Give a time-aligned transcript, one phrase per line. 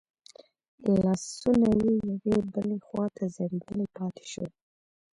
[1.03, 4.49] لاسونه يې يوې بلې خواته ځړېدلي پاتې شول.